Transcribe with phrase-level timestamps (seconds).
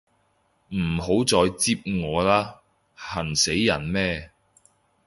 [0.73, 2.55] 唔好再擳我啦，
[2.95, 4.31] 痕死人咩